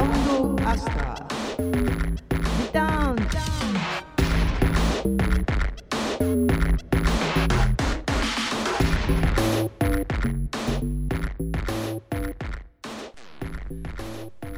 [0.00, 1.72] サウンドアスター。
[2.62, 3.16] リターン。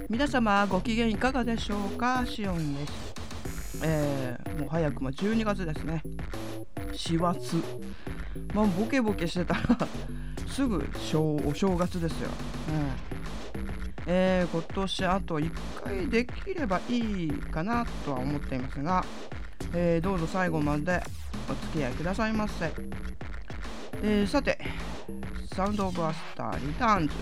[0.08, 2.24] 皆様ご機嫌いかがでしょうか？
[2.24, 3.80] シオンです。
[3.82, 6.04] えー、もう早くも12月ですね。
[6.92, 7.56] 師走。
[8.54, 9.60] まあボケボケしてたら
[10.46, 10.88] すぐ
[11.44, 12.30] お正月ですよ、
[12.68, 13.11] うん。
[14.06, 15.50] えー、今年あと1
[15.84, 19.04] 回できればいいかなとは思っていますが、
[19.74, 21.02] えー、どうぞ最後まで
[21.48, 22.72] お付き合いくださいませ、
[24.02, 24.58] えー、さて
[25.54, 27.14] サウンドオブアスターリターンズ。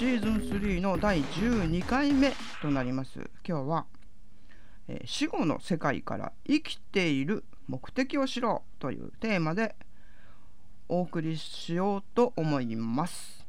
[0.00, 2.32] シーズン3の第12回目
[2.62, 3.18] となります。
[3.46, 3.86] 今日は、
[4.88, 9.76] え死後の世界から生きている目的を知ろうというテーマで
[10.88, 13.39] お送りしようと思います。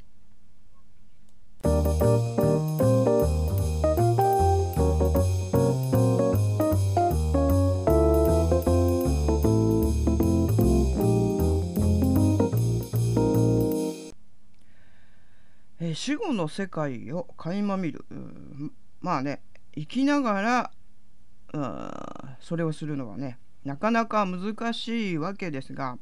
[15.80, 18.06] え死後の世界を垣間見る。
[19.02, 19.42] まあね
[19.76, 20.72] 生きなが
[21.54, 25.98] らそれをするのはねなかなか難しいわけですが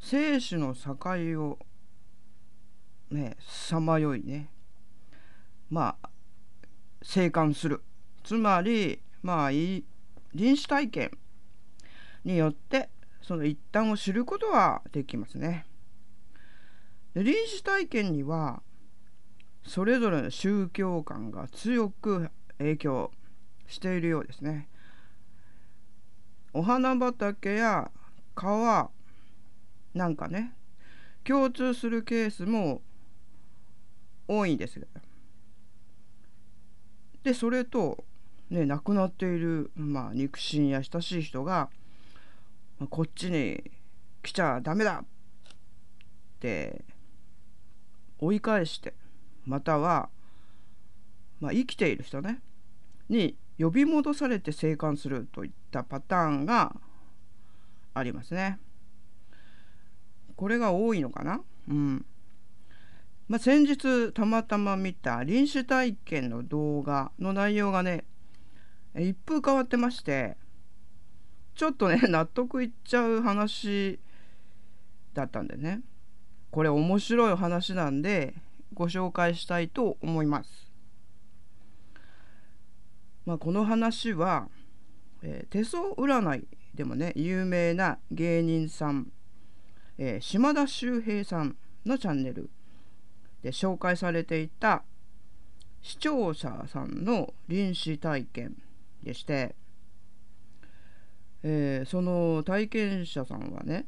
[0.00, 0.96] 生死の境
[1.42, 1.58] を
[3.10, 4.50] ねさまよいね
[5.70, 6.08] まあ
[7.02, 7.82] 生還する
[8.22, 9.82] つまりまあ臨
[10.56, 11.10] 死体験
[12.24, 12.88] によって
[13.22, 15.66] その一端を知ることはできますね。
[17.14, 18.62] 臨死体験には
[19.64, 23.12] それぞれの宗教観が強く影響
[23.66, 24.68] しているようですね。
[26.52, 27.90] お花畑や
[28.34, 28.90] 川
[29.94, 30.54] なんかね
[31.24, 32.82] 共通するケースも
[34.26, 34.80] 多いんです。
[37.22, 38.04] でそれと、
[38.50, 41.70] ね、亡くなっている、まあ、肉親や親しい人が、
[42.78, 43.70] まあ、こっちに
[44.22, 45.06] 来ちゃダメだっ
[46.40, 46.84] て
[48.18, 48.94] 追い返して
[49.46, 50.08] または、
[51.40, 52.40] まあ、生きている人ね
[53.08, 56.74] に呼び戻されて生還するといったパターンが
[57.94, 58.58] ありますね。
[60.36, 61.40] これが多いのかな？
[61.68, 62.04] うん。
[63.28, 68.04] まあ、先日たまたま見た臨死体験の動画の内容がね
[68.94, 70.36] 一風変わってまして
[71.54, 73.98] ちょっとね 納得いっちゃう話
[75.14, 75.80] だったんでね
[76.50, 78.34] これ面白い話なんで
[78.72, 80.70] ご紹介したいと思います。
[83.24, 84.48] まあ、この話は、
[85.22, 89.10] えー、手相占いでもね有名な芸人さん
[89.96, 91.56] えー、島田秀平さん
[91.86, 92.50] のチャンネル
[93.44, 94.84] で紹介されていた
[95.82, 98.56] 視聴者さんの臨死体験
[99.02, 99.54] でして、
[101.42, 103.84] えー、その体験者さんはね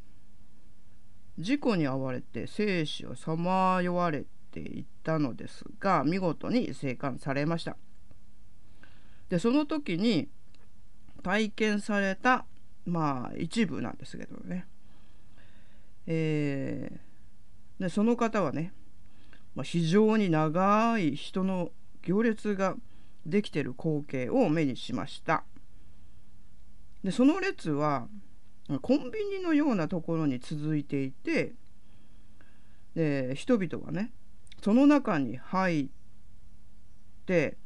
[1.38, 7.78] 事故に遭われて生死をさまよわれていったのですが見事に生還されました。
[9.30, 10.28] でその時に
[11.22, 12.44] 体験された
[12.84, 14.66] まあ一部なんですけどね。
[16.06, 18.74] えー、でその方はね、
[19.56, 21.70] まあ、非常に長い人の
[22.02, 22.76] 行列が
[23.24, 25.44] できてる光景を目にしました。
[27.02, 28.06] でその列は
[28.82, 31.54] コンビニのようなところに続いていて
[32.94, 34.12] で人々はね
[34.62, 35.88] その中に入っ
[37.26, 37.56] て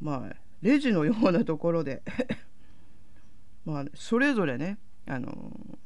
[0.00, 2.02] まあレジのようなところで
[3.64, 5.78] まあそれぞれねあの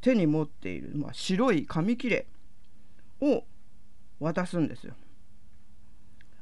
[0.00, 2.26] 手に持っている、まあ、白い紙切れ
[3.20, 3.44] を
[4.20, 4.94] 渡すんですよ。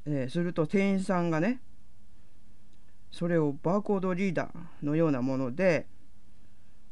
[0.06, 1.60] えー、すると店員さんがね
[3.10, 5.86] それをバーコードリーダーのようなもので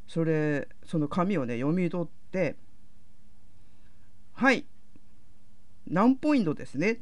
[0.07, 2.57] それその紙をね読み取って
[4.33, 4.67] 「はい
[5.87, 7.01] 何ポイントですね」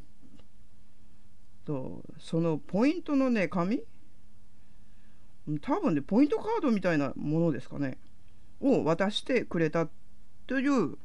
[1.65, 3.83] とそのポイントのね紙？
[5.61, 7.99] 多分ねポイントカードみたいなものですかね？
[8.61, 9.89] を渡してくれた
[10.47, 10.97] という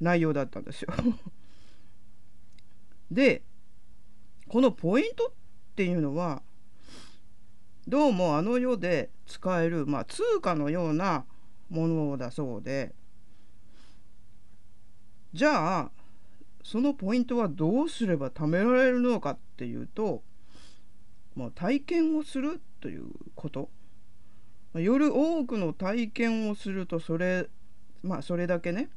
[0.00, 0.92] 内容だったんですよ。
[3.10, 3.42] で
[4.48, 5.30] このポイントっ
[5.74, 6.42] ていうのは
[7.86, 11.24] どうもあの世で使える、まあ、通貨のような
[11.70, 12.94] ものだそうで
[15.32, 15.90] じゃあ
[16.62, 20.22] そのポイントはどうすれば貯められるのかっていうと、
[21.34, 23.70] まあ、体験をするということ。
[24.74, 27.48] 夜多くの体験をするとそれ
[28.02, 28.90] まあそれだけね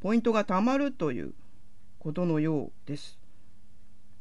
[0.00, 1.34] ポイントがたまるという
[1.98, 3.18] ことのようです。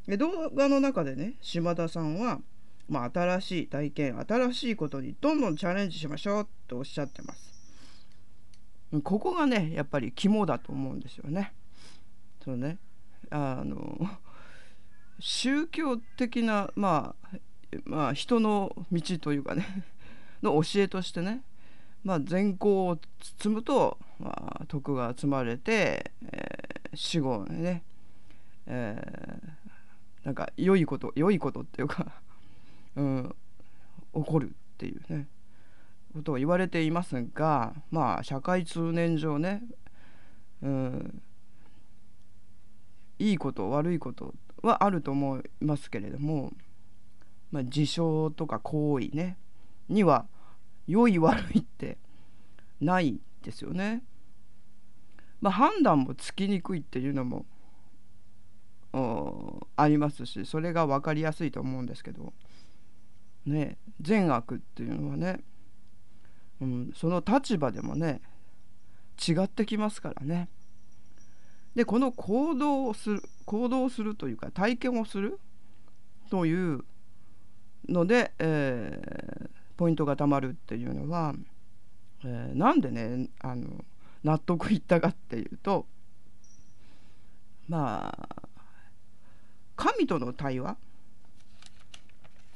[0.08, 2.40] で動画の中でね島田さんは、
[2.88, 7.50] まあ、新しい体験新しいことにどんどんチャレンジしましょうとおっしゃってます。
[9.04, 11.54] ここがねやっぱり肝だと思うんですよね。
[12.44, 12.78] そうね
[13.30, 14.10] あの
[15.20, 17.38] 宗教的な、まあ、
[17.86, 19.86] まあ人の道というかね
[20.42, 21.44] の教えとしてね、
[22.04, 22.98] まあ、善行を
[23.38, 27.84] 積むと、まあ、徳が積まれて、えー、死後ね、
[28.68, 32.22] えー、なんか良いこと良いことっていうか、
[32.96, 33.36] うん、
[34.14, 35.28] 起こるっていうね
[36.14, 39.64] ことを言われていますがまあ社会通念上ね、
[40.62, 41.22] うん、
[43.20, 46.52] いいこと悪いことはあると思いますけれども、
[47.52, 49.38] まあ、事象とか行為ね
[49.88, 50.26] には
[50.90, 51.98] 良い悪いって
[52.82, 54.04] ないですよね。
[55.42, 57.46] まあ、判断もつきにくいっていうのも
[59.78, 62.34] ありますしそれが分かりやすいと思うんですけど
[63.46, 65.40] ね善悪っていうのはね
[66.62, 68.22] うん、その立場でもね
[69.28, 70.50] 違ってきますからね。
[71.76, 75.40] でこの行動をする行動をするというか体験をする
[76.30, 76.84] という
[77.88, 81.34] ので、えー、ポイントがたまるっていうのは、
[82.26, 83.86] えー、なんでねあの
[84.26, 85.86] 納得いったかっていうと
[87.70, 88.36] まあ
[89.78, 90.76] 「神との対話」っ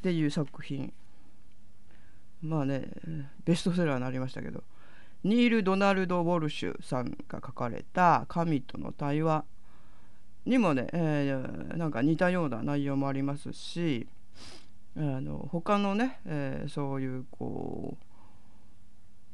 [0.01, 0.91] ていう作品。
[2.41, 2.89] まあね
[3.45, 4.61] ベストセラーになりましたけど
[5.23, 9.45] ニール・ドナルド・ウォルシュさんが書かれた「神との対話」
[10.45, 14.07] にもね、えー、なんか似たような内容もありますし
[14.95, 18.03] あの他のね、えー、そういうこう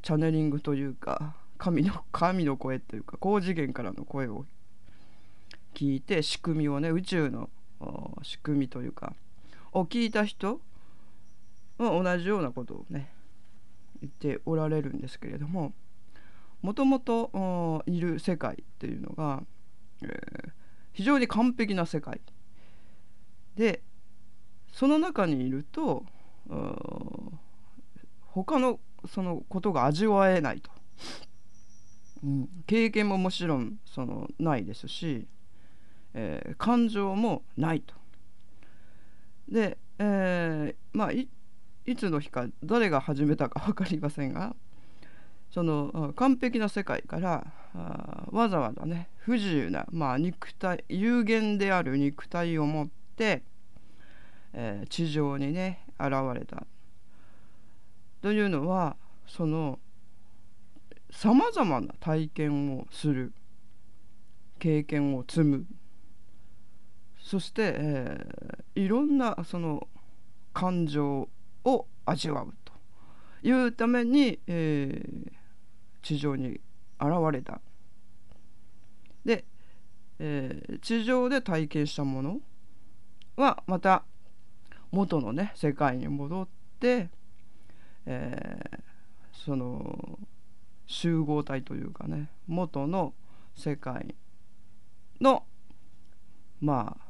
[0.02, 4.46] チャネリングというか神の神の声というか高次元からの声を
[5.74, 7.50] 聞いて仕組みをね宇宙の
[8.24, 9.14] 仕組みというか
[9.74, 10.62] を聞いた人
[11.80, 13.10] まあ、同じようなことをね
[14.02, 15.74] 言っておられるんですけれども
[16.62, 19.42] もともといる世界っていうのが、
[20.04, 20.50] えー、
[20.92, 22.20] 非常に完璧な世界
[23.56, 23.82] で
[24.80, 26.06] その中にいると
[28.28, 28.80] 他の
[29.10, 30.72] そのことが味わえないと、
[32.24, 35.28] うん、経験ももちろんそのないですし、
[36.14, 37.94] えー、感情もないと。
[39.50, 41.28] で、えー、まあい
[41.98, 44.56] つの日か誰が始めたか分かりませんが
[45.52, 47.52] その完璧な世界から
[48.32, 52.88] わざわざね不自由な、まあ、肉体有限である肉体を持っ
[53.18, 53.44] て、
[54.54, 56.66] えー、地上にね現れた。
[58.22, 58.98] というのは
[59.28, 59.80] その
[61.12, 63.34] さまざまな体験をする
[64.60, 65.66] 経験を積む。
[67.20, 69.88] そして、えー、いろんなその
[70.54, 71.30] 感情
[71.64, 72.70] を味わうと。
[73.42, 75.32] いうために、えー、
[76.02, 76.60] 地上に
[77.00, 77.62] 現れた。
[79.24, 79.46] で、
[80.20, 82.40] えー、地上で体験したもの
[83.38, 84.04] はまた
[84.92, 86.48] 元のね世界に戻っ
[86.80, 87.10] て、
[88.06, 88.80] えー、
[89.34, 90.20] その
[90.88, 93.14] 集合体というかね元の
[93.56, 94.16] 世界
[95.22, 95.44] の
[96.62, 97.10] まあ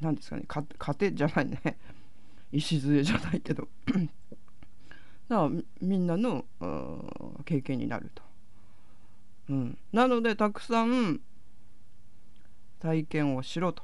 [0.00, 0.64] 何ですかね家
[1.00, 1.78] 庭じゃないね
[2.52, 3.68] 礎じゃないけど
[5.28, 6.44] だからみんなの
[7.44, 8.22] 経験になると。
[9.48, 11.20] うん、なのでたくさん
[12.78, 13.82] 体験をしろと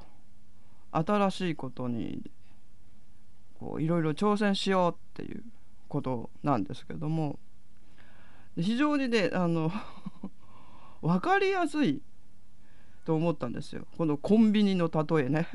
[0.92, 2.30] 新しいことに
[3.58, 5.42] こういろいろ挑戦しようっていう
[5.88, 7.38] ことなんですけども。
[8.60, 9.70] 非常にねあの
[11.00, 12.02] 分かりやすい
[13.04, 13.86] と思ったんですよ。
[13.96, 15.48] このコンビニの例えね。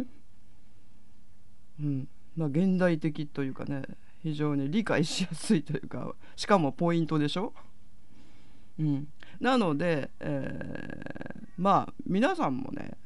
[1.81, 2.07] うん。
[2.36, 3.83] まあ、現代的というかね
[4.22, 7.53] 非常に理解しやすいというかしかもポイントでしょ、
[8.79, 9.07] うん、
[9.39, 12.98] なので、えー、まあ皆さんもね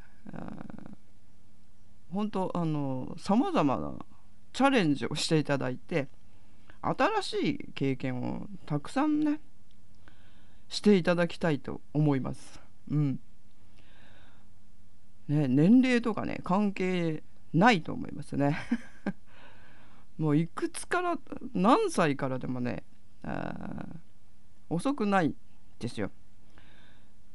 [2.11, 3.93] 本当あのさまざまな
[4.57, 6.07] チャレンジをしていただいて
[6.81, 9.39] 新しい経験をたくさんね
[10.67, 12.59] していただきたいと思います。
[12.89, 13.19] うん。
[15.27, 17.21] ね、年齢とかね関係
[17.53, 18.57] ないと思いますね。
[20.17, 21.19] もういくつから
[21.53, 22.83] 何歳からでもね
[24.69, 25.35] 遅くない
[25.77, 26.09] ですよ。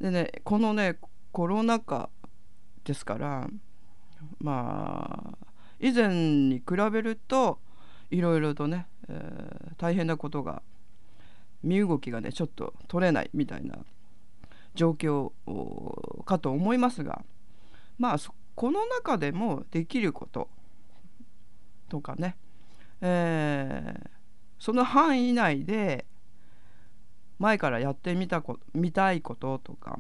[0.01, 0.99] でねこのね
[1.31, 2.11] コロナ禍
[2.83, 3.49] ですから
[4.41, 5.52] まあ
[5.83, 6.09] 以前
[6.49, 7.59] に比べると
[8.11, 10.63] いろいろとね、えー、大変なことが
[11.65, 13.79] 身動きがねちょっと取れないみたいな
[14.77, 15.33] 状況
[16.25, 17.23] かと思いますが
[17.99, 18.17] まあ
[18.55, 20.49] この中でもできること
[21.89, 22.37] とかね、
[23.01, 24.09] えー、
[24.61, 26.07] その範囲内で
[27.41, 29.99] 前からやってみたこ見たいこととか、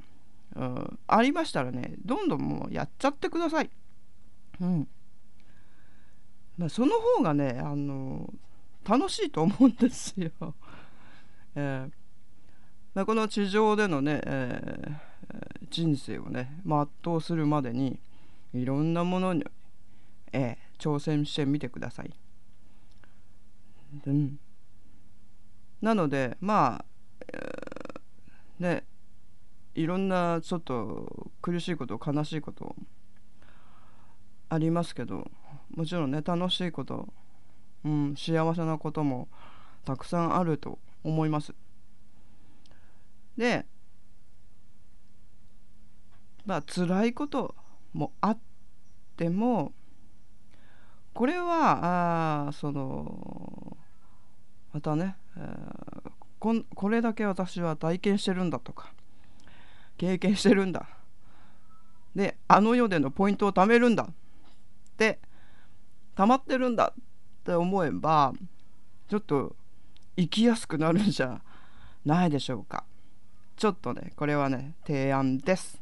[0.54, 3.70] うん、ありましたらねどんどんもうやっちゃってください。
[4.60, 4.88] うん
[6.58, 8.32] まあ、その方がねあの
[8.84, 10.30] 楽しいと思うんですよ。
[11.54, 11.92] えー
[12.94, 17.98] まあ、この地上でのね、えー、人生をね全うするまでに
[18.52, 19.44] いろんなものに、
[20.32, 22.14] えー、挑戦してみてください。
[24.06, 24.38] うん、
[25.80, 26.84] なのでまあ、
[27.32, 28.84] えー、ね
[29.74, 32.74] いろんなちょっと苦しいこと悲しいこと
[34.50, 35.30] ありますけど
[35.74, 37.08] もちろんね楽しいこと、
[37.84, 39.28] うん、幸せなことも
[39.84, 41.54] たくさんあると思います。
[43.36, 43.64] で
[46.44, 47.54] まあ辛いこと
[47.92, 48.38] もあっ
[49.16, 49.72] ても
[51.14, 53.76] これはあその
[54.72, 58.92] またね、えー、こんこれだけ私は体験してるんだとか
[59.98, 60.88] 経験してるんだ
[62.14, 64.14] であの世でのポイントを貯めるんだっ
[64.96, 65.18] て
[66.14, 67.02] 溜まってるんだっ
[67.44, 68.32] て思えば
[69.08, 69.56] ちょっと
[70.16, 71.40] 生きやすくなるんじゃ
[72.04, 72.84] ないでしょうか。
[73.56, 75.80] ちょっとねこれはね提案です。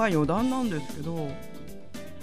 [0.00, 1.28] まあ余談なんですけど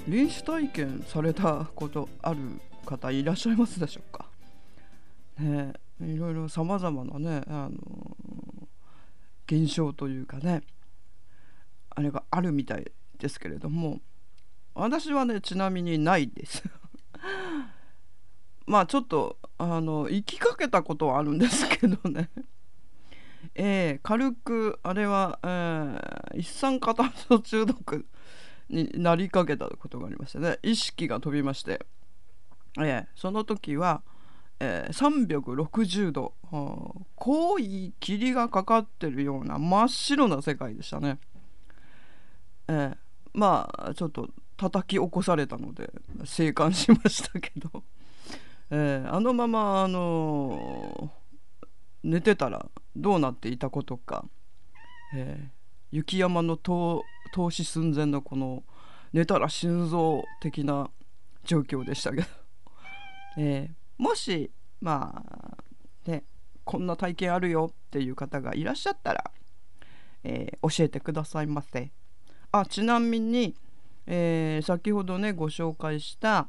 [0.08, 2.40] 臨死体験されたことある
[2.88, 4.26] 方いらっしゃいますでしょうか？
[5.38, 7.78] ねいろいろさまざまなねあの
[9.46, 10.64] 現象というかね
[11.92, 14.00] あれがあるみたいですけれども
[14.74, 16.64] 私はねちなみにないです。
[18.66, 22.32] まあちょっとあの行きかけたことはあるんですけどね。
[23.56, 28.06] えー、軽くあれは、えー、一酸化炭素中毒
[28.70, 31.86] になりかけたことがありましてね意識が飛びまして、
[32.78, 34.02] えー、その時は、
[34.60, 36.34] えー、360度、
[37.16, 41.20] 濃い霧がかかってるような真っ白な世界でしたね。
[42.68, 42.98] えー、
[43.34, 45.90] まあちょっと叩き起こされたので
[46.26, 47.84] 生還しましたけど、
[48.72, 51.12] えー、あのままあの
[52.08, 54.24] 寝てたらどうなっていたことか、
[55.14, 55.48] えー、
[55.92, 57.04] 雪山の投
[57.50, 58.64] 資寸前のこの
[59.12, 60.90] 寝たら死ぬぞ的な
[61.44, 62.28] 状況でしたけど、
[63.38, 64.50] えー、もし
[64.80, 66.24] まあね
[66.64, 69.32] こんな体験あるよっていう方がいらっしゃったら、
[70.24, 71.92] えー、教えてくださいませ。
[72.54, 73.54] あちなみに、
[74.06, 76.48] えー、先ほどねご紹介した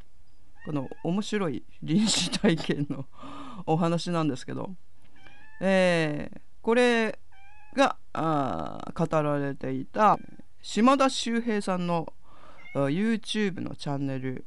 [0.64, 3.06] この面白い臨死体験の
[3.66, 4.76] お話なんですけど
[5.60, 7.18] えー、これ
[7.74, 10.18] があ語られていた
[10.62, 12.12] 島田秀平さんの
[12.74, 14.44] YouTube のチャンネル、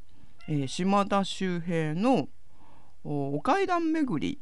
[0.48, 2.28] えー、島田秀平の
[3.04, 4.40] お階段巡り、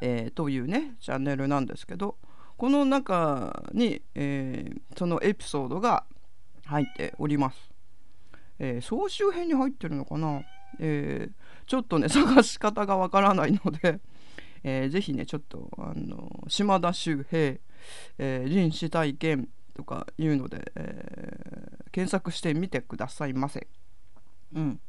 [0.00, 2.16] えー、というねチャンネルなんですけど
[2.56, 6.04] この中に、えー、そのエピソードが
[6.64, 7.70] 入っております。
[8.58, 10.42] え、総集編に入ってるのかな、
[10.80, 11.28] え、
[11.66, 14.00] ちょっとね探し方がわからないので
[14.64, 17.38] えー、ぜひねちょっとあの島田秀平、
[18.18, 23.66] えー、臨死体験とかいうので、えー、検索してみてくださいませ。
[24.54, 24.80] うん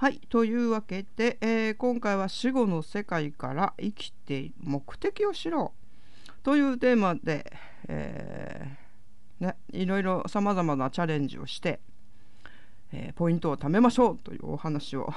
[0.00, 7.52] はいというわけで、えー、今回は死後の世界から生きている目的を知ろうというテーマで、
[7.86, 11.80] えー、ね、いろいろさまざまなチャレンジをして、
[12.94, 15.12] えー、ポイントを貯めましょうというお話を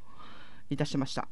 [0.70, 1.28] いたしました。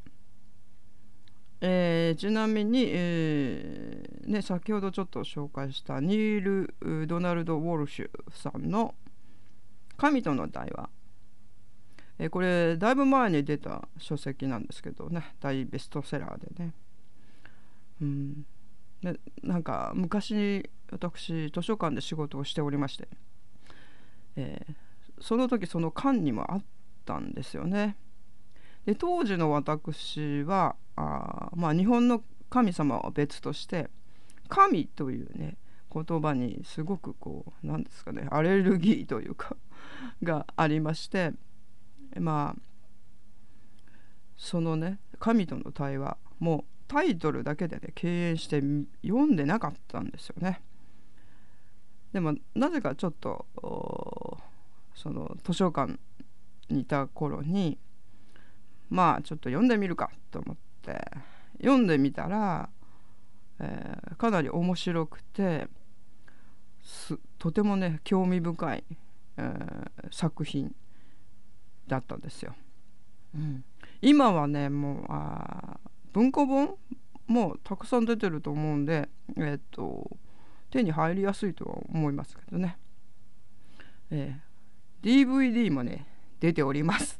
[1.61, 8.93] えー、ちなみに、えーね、先ほどちょっと紹介したニール・ドナルド・ウォルシュさんの
[9.97, 10.91] 「神との対話」
[12.19, 16.73] えー、これだいぶ前に出た書籍なんですけどね大ベストセラーでね。
[18.01, 18.45] うん、
[19.01, 23.07] でなんか昔に私図書館で仕事をしておりまして、
[24.35, 24.73] えー、
[25.21, 26.63] その時その館にもあっ
[27.05, 27.95] たんですよね。
[28.85, 33.89] で当時の私はあまあ日本の神様は別として
[34.49, 35.57] 神というね
[35.93, 39.55] 言葉にすごくこう何ですかねアレルギーというか
[40.21, 41.31] がありまして
[42.19, 42.61] まあ
[44.37, 48.61] そのね神との対話もうタイトルだけでね敬遠して
[49.03, 50.61] 読んでなかったんですよね。
[52.11, 53.45] でもなぜかちょっと
[54.93, 55.93] その図書館
[56.69, 57.79] にいた頃に
[58.89, 61.03] まあちょっと読んでみるかと思って
[61.57, 62.69] 読んでみたら、
[63.59, 65.67] えー、かなり面白くて
[67.39, 68.83] とてもね興味深い、
[69.37, 70.75] えー、作品
[71.87, 72.55] だったんですよ。
[73.35, 73.63] うん、
[74.01, 75.79] 今はねもうあ
[76.13, 76.75] 文庫本
[77.27, 80.17] もたくさん出てると思うんで、えー、っと
[80.69, 82.77] 手に入りやすいとは思いますけどね、
[84.11, 86.05] えー、DVD もね
[86.39, 87.19] 出ております、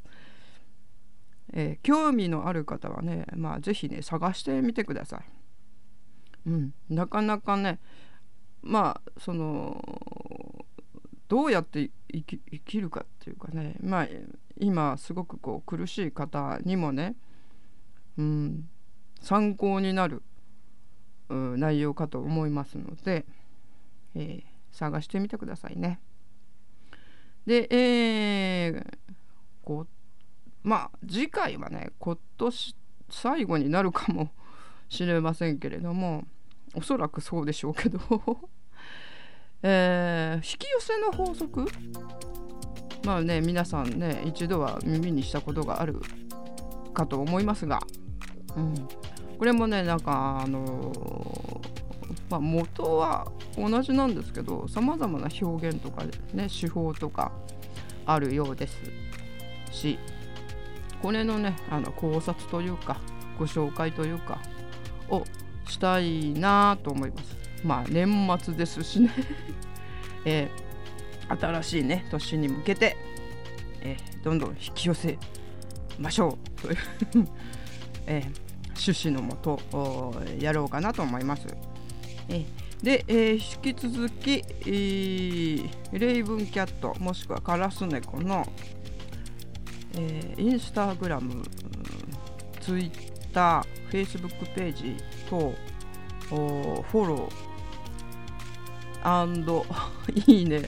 [1.52, 7.80] えー、興味のある方はねまあ是非ね探してみてください、うん、なかなかね
[8.62, 10.64] まあその
[11.28, 14.08] どうやって生き生きるかっていうかねまあ
[14.58, 17.16] 今すごくこう苦しい方にもね、
[18.18, 18.68] うん、
[19.20, 20.22] 参考になる
[21.28, 23.24] 内容かと思いますので、
[24.14, 26.00] えー、探してみてくださいね。
[27.46, 28.96] で、えー、
[29.62, 29.86] こ
[30.62, 32.76] まあ次回はね今年
[33.10, 34.30] 最後になるかも
[34.88, 36.24] しれませんけれども
[36.74, 37.98] おそらくそうでしょうけど
[39.66, 41.66] えー、引き寄せの法則
[43.04, 46.00] まあね皆さんね一度は耳にしたことがある
[46.94, 47.80] かと思いますが、
[48.56, 48.88] うん、
[49.38, 50.92] これもねなんかあの、
[52.30, 57.32] まあ、元は同じなんですけどさまざまな表現とかね手法とか
[58.06, 58.80] あるようです
[59.70, 59.98] し
[61.02, 62.98] これのねあの考察というか
[63.38, 64.40] ご紹介というか
[65.10, 65.24] を
[65.66, 67.36] したいなと思います。
[67.64, 68.08] まあ年
[68.40, 69.10] 末ですしね。
[70.24, 70.63] えー
[71.28, 72.96] 新しいね年に向けて、
[73.80, 75.18] えー、どんどん引き寄せ
[75.98, 76.60] ましょう。
[76.60, 76.76] という
[78.06, 78.22] えー、
[78.70, 79.60] 趣旨のもと
[80.38, 81.46] やろうかなと思います。
[82.28, 88.46] えー、で、えー、引き続き、えー、レイブンキャットもしくはカラスネコの、
[89.96, 91.42] えインスタグラム
[92.60, 92.90] ツイッ
[93.32, 94.96] ターフェイスブックページ
[95.28, 95.54] と
[96.28, 97.54] フォロー。
[100.26, 100.62] いいね。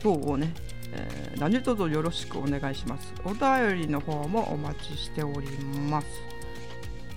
[0.00, 0.52] 等をね、
[0.92, 3.12] えー、何卒よろしくお願いします。
[3.24, 5.48] お便りの方もお待ちしており
[5.90, 6.06] ます。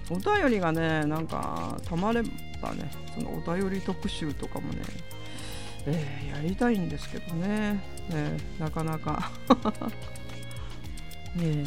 [0.09, 2.21] お便りがね、なんかたまれ
[2.61, 4.81] ばね、そのお便り特集とかもね、
[5.85, 7.73] えー、やりたいんですけどね、
[8.09, 9.31] ねなかなか
[11.35, 11.63] ね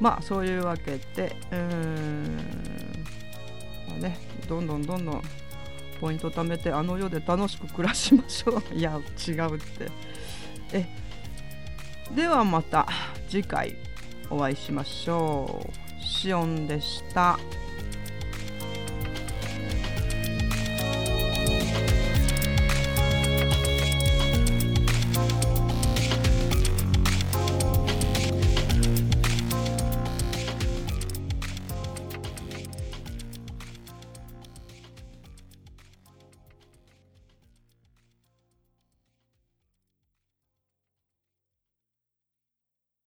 [0.00, 2.36] まあそういうわけで、うーん
[3.88, 5.22] まあね、どんどんどんどん
[6.02, 8.62] ポイント貯めてあの世で楽しく暮らしましょう。
[8.74, 9.88] いや違うって。
[10.72, 10.84] え
[12.12, 12.88] ではまた
[13.28, 13.76] 次回
[14.28, 16.04] お会いしましょう。
[16.04, 17.38] シオンでした。